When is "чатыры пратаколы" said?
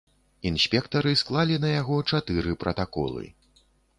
2.13-3.23